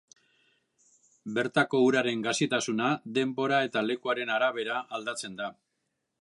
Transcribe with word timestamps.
Bertako 1.35 1.81
uraren 1.87 2.23
gazitasuna 2.29 2.87
denbora 3.19 3.61
eta 3.67 3.85
lekuaren 3.91 4.33
arabera 4.39 4.81
aldatzen 4.99 5.39
da. 5.45 5.53